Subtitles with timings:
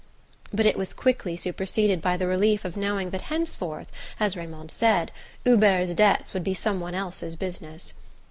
[0.51, 5.11] but it was quickly superseded by the relief of knowing that henceforth, as Raymond said,
[5.45, 7.93] Hubert's debts would be some one else's business.